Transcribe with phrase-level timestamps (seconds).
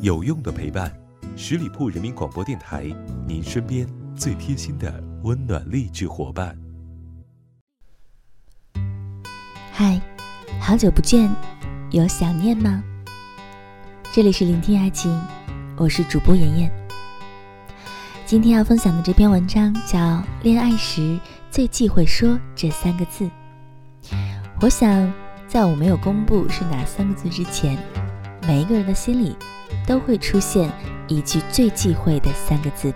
[0.00, 0.92] 有用的陪伴，
[1.36, 2.84] 十里铺人民广播电台，
[3.26, 6.56] 您身边最贴心的温暖励志伙伴。
[9.72, 10.00] 嗨，
[10.60, 11.28] 好久不见，
[11.90, 12.82] 有想念吗？
[14.12, 15.10] 这里是聆听爱情，
[15.76, 16.70] 我是主播妍妍。
[18.24, 19.98] 今天要分享的这篇文章叫
[20.42, 21.18] 《恋爱时
[21.50, 23.24] 最忌讳说这三个字》。
[24.60, 25.12] 我想，
[25.48, 27.76] 在我没有公布是哪三个字之前，
[28.46, 29.36] 每一个人的心里。
[29.86, 30.70] 都会出现
[31.08, 32.94] 一句最忌讳的三个字，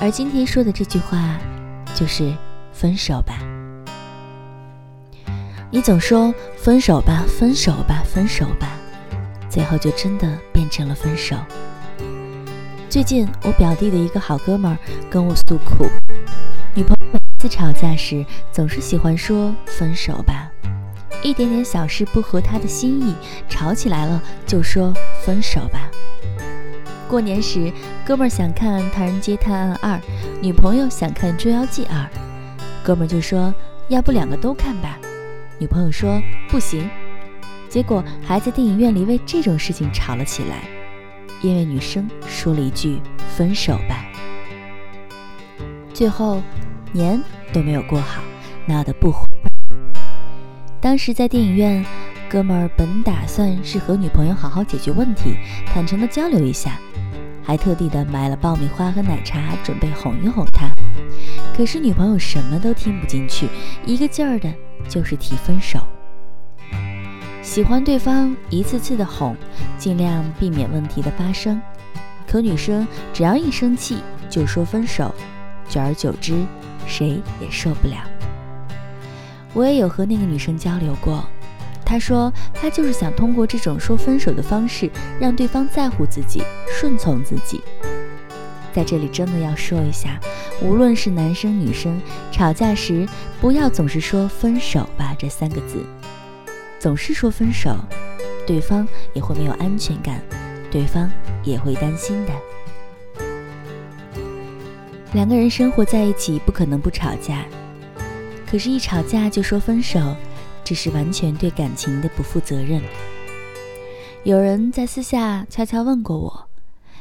[0.00, 1.38] 而今天说的这句话
[1.94, 2.34] 就是
[2.72, 3.38] “分手吧”。
[5.70, 8.76] 你总说“分手吧，分手吧，分手吧”，
[9.48, 11.36] 最后就真的变成了分手。
[12.90, 14.76] 最近，我表弟的一个好哥们儿
[15.08, 15.86] 跟我诉苦，
[16.74, 20.50] 女朋友每次吵架时总是喜欢说“分手吧”。
[21.24, 23.14] 一点点小事不合他的心意，
[23.48, 24.92] 吵起来了就说
[25.24, 25.90] 分手吧。
[27.08, 27.72] 过年时，
[28.04, 29.96] 哥们想看《唐人街探案二》，
[30.42, 31.96] 女朋友想看《捉妖记二》，
[32.84, 33.54] 哥们就说
[33.88, 34.98] 要不两个都看吧。
[35.58, 36.90] 女朋友说不行，
[37.70, 40.68] 结果还在电影院里为这种事情吵了起来，
[41.40, 43.00] 因为女生说了一句
[43.34, 44.04] 分手吧。
[45.94, 46.42] 最后，
[46.92, 47.18] 年
[47.50, 48.20] 都没有过好，
[48.66, 49.33] 闹得不欢。
[50.84, 51.82] 当时在电影院，
[52.28, 56.78] 哥们儿本打算是和女朋友好好解决问题，坦诚的交流一下，
[57.42, 60.68] 还特地的买了爆米花和奶茶，准备哄一哄她。
[61.56, 63.48] 可是女朋友什么都听不进去，
[63.86, 64.52] 一个劲儿的
[64.86, 65.80] 就是提分手。
[67.40, 69.34] 喜欢对方，一次次的哄，
[69.78, 71.58] 尽量避免问题的发生。
[72.28, 75.14] 可女生只要一生气就说分手，
[75.66, 76.44] 久而久之，
[76.86, 77.96] 谁也受不了。
[79.54, 81.24] 我也有和那个女生交流过，
[81.84, 87.62] 她说她就是想通过这种说分手的方式，让对方在乎自己、顺从自己。
[88.72, 90.18] 在这里真的要说一下，
[90.60, 92.00] 无论是男生女生，
[92.32, 93.08] 吵架时
[93.40, 95.84] 不要总是说分手吧这三个字，
[96.80, 97.76] 总是说分手，
[98.44, 100.20] 对方也会没有安全感，
[100.72, 101.08] 对方
[101.44, 102.32] 也会担心的。
[105.12, 107.44] 两个人生活在一起，不可能不吵架。
[108.46, 110.00] 可是，一吵架就说分手，
[110.62, 112.80] 这是完全对感情的不负责任。
[114.22, 116.48] 有人在私下悄悄问过我，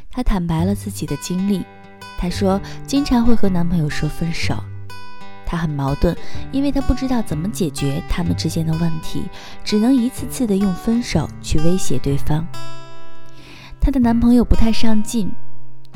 [0.09, 1.63] 她坦白了自己的经历。
[2.17, 4.55] 她说，经常会和男朋友说分手，
[5.45, 6.15] 她很矛盾，
[6.51, 9.23] 因为她不知道怎么解决他们之间的问题，
[9.63, 12.45] 只能一次次的用分手去威胁对方。
[13.79, 15.31] 她的男朋友不太上进，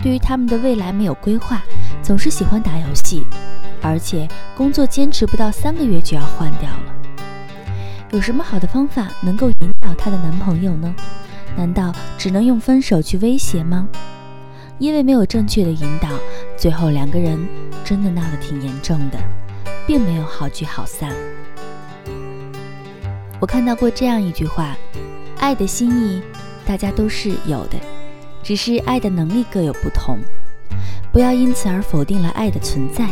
[0.04, 1.62] 对于他们的未来没有规划，
[2.04, 3.24] 总是喜欢打游戏。
[3.82, 6.94] 而且工作坚持不到三个月就要换掉了，
[8.12, 10.94] 有什么好的方法能够引导她的男朋友呢？
[11.56, 13.88] 难道只能用分手去威胁吗？
[14.78, 16.10] 因为没有正确的引导，
[16.56, 17.40] 最后两个人
[17.84, 19.18] 真的闹得挺严重的，
[19.88, 21.10] 并没有好聚好散。
[23.40, 24.76] 我看到过这样一句话：
[25.40, 26.22] 爱的心意
[26.66, 27.78] 大家都是有的，
[28.44, 30.20] 只是爱的能力各有不同，
[31.12, 33.08] 不要因此而否定了爱的存在。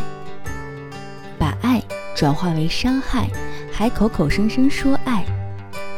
[2.16, 3.30] 转化为伤害，
[3.72, 5.26] 还口口声声说爱，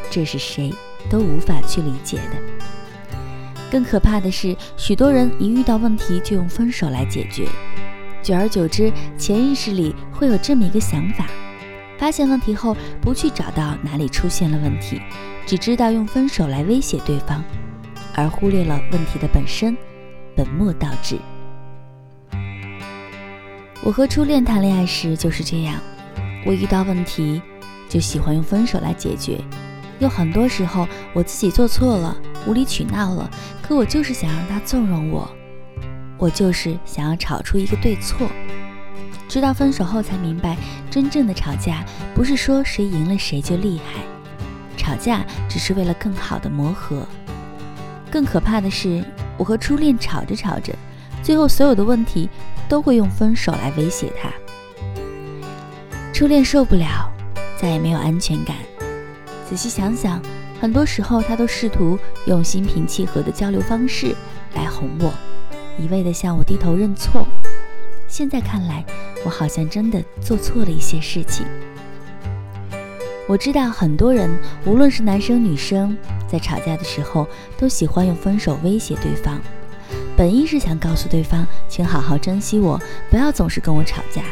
[0.09, 0.73] 这是谁
[1.11, 3.61] 都无法去理解的。
[3.69, 7.47] 更可怕的是，许多人一遇到问题就用分手来解决，
[8.23, 11.27] 久而久之，潜意识里会有这么一个想法：
[11.99, 14.99] 发现问题后不去找到哪里出现了问题，
[15.45, 17.43] 只知道用分手来威胁对方，
[18.15, 19.77] 而忽略了问题的本身，
[20.35, 21.19] 本末倒置。
[23.83, 25.79] 我和初恋谈恋爱时就是这样，
[26.47, 27.41] 我遇到问题
[27.89, 29.37] 就喜欢用分手来解决。
[29.99, 32.15] 有很多时候我自己做错了，
[32.47, 33.29] 无理取闹了，
[33.61, 35.29] 可我就是想让他纵容我，
[36.17, 38.25] 我就是想要吵出一个对错。
[39.27, 40.55] 直到分手后才明白，
[40.89, 41.83] 真正的吵架
[42.15, 43.99] 不是说谁赢了谁就厉害，
[44.77, 47.05] 吵架只是为了更好的磨合。
[48.09, 49.03] 更可怕的是，
[49.37, 50.73] 我和初恋吵着吵着，
[51.21, 52.29] 最后所有的问题。
[52.69, 54.29] 都会用分手来威胁他。
[56.17, 57.07] 初恋受不了，
[57.61, 58.55] 再也没有安全感。
[59.47, 60.19] 仔细想想，
[60.59, 64.15] 很多时候他都试图用心平气和的交流方式
[64.55, 65.13] 来哄我，
[65.77, 67.27] 一味的向我低头认错。
[68.07, 68.83] 现在看来，
[69.23, 71.45] 我好像真的做错了一些事情。
[73.27, 74.27] 我知道很多人，
[74.65, 75.95] 无论是男生女生，
[76.27, 77.27] 在吵架的时候
[77.59, 79.39] 都喜欢用分手威胁对方。
[80.17, 82.81] 本意是想告诉对方，请好好珍惜我，
[83.11, 84.23] 不要总是跟我吵架。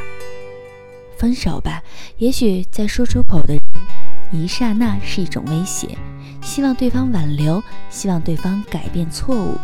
[1.17, 1.81] 分手吧，
[2.17, 3.57] 也许在说出口的
[4.31, 5.97] 一刹那是一种威胁，
[6.41, 9.57] 希望对方挽留，希望对方改变错误。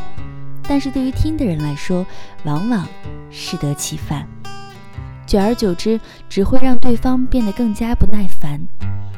[0.63, 2.05] 但是对于听的人来说，
[2.43, 2.87] 往往
[3.29, 4.27] 适得其反。
[5.25, 5.99] 久而久之，
[6.29, 8.59] 只会让对方变得更加不耐烦，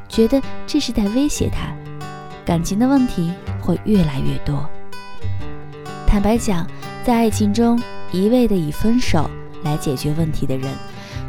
[0.07, 1.74] 觉得这是在威胁他，
[2.45, 4.69] 感情的问题会越来越多。
[6.07, 6.68] 坦白讲，
[7.03, 7.81] 在爱情中，
[8.12, 9.29] 一味的以分手
[9.63, 10.71] 来解决问题的人，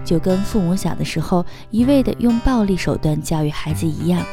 [0.04, 4.24] 就跟父母小的时候一味的用暴力手段教育孩子一样，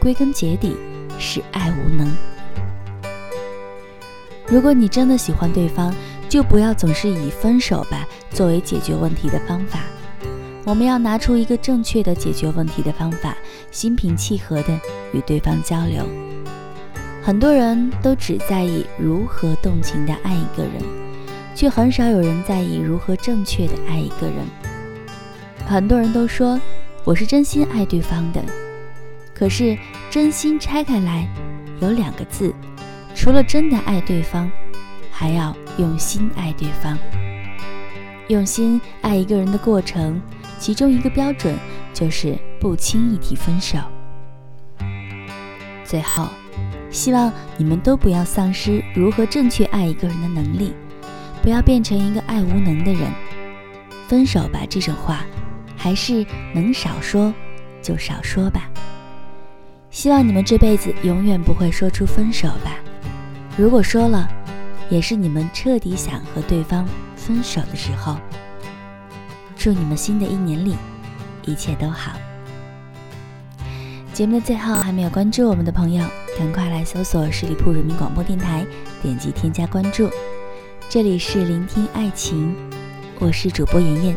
[0.00, 0.76] 归根结底
[1.18, 2.10] 是爱无能。
[4.46, 5.94] 如果你真的喜欢对方，
[6.28, 9.80] 就不要总是以分手吧作为解决问题的方法。
[10.64, 13.36] 我们要拿出一个正确的解决问题的方法，
[13.70, 14.80] 心平气和的
[15.12, 16.04] 与对方交流。
[17.22, 20.82] 很多人都只在意如何动情的爱一个人，
[21.54, 24.44] 却很少有人在意如何正确的爱一个人。
[25.66, 26.58] 很多人都说
[27.04, 28.42] 我是真心爱对方的，
[29.34, 29.76] 可是
[30.08, 31.28] 真心拆开来
[31.80, 32.54] 有两个字，
[33.14, 34.50] 除了真的爱对方。
[35.18, 36.98] 还要用心爱对方，
[38.28, 40.20] 用心爱一个人的过程，
[40.58, 41.56] 其中一个标准
[41.94, 43.78] 就是不轻易提分手。
[45.84, 46.28] 最后，
[46.90, 50.74] 希望你们都不要丧失如何正确爱一个人的能力，
[51.42, 53.10] 不要变成一个爱无能的人。
[54.06, 55.24] 分手吧这种话，
[55.86, 57.32] 还是能少说
[57.80, 58.68] 就少说吧。
[59.88, 62.74] 希望你们这辈子永远不会说出分手吧。
[63.56, 64.28] 如果说了，
[64.90, 66.84] 也是你们彻底想和对方
[67.14, 68.16] 分手的时候。
[69.56, 70.74] 祝你们新的一年里
[71.44, 72.10] 一切都好。
[74.12, 76.04] 节目的最后，还没有关注我们的朋友，
[76.36, 78.66] 赶快来搜索十里铺人民广播电台，
[79.00, 80.10] 点击添加关注。
[80.88, 82.56] 这里是聆听爱情，
[83.20, 84.16] 我是主播妍妍，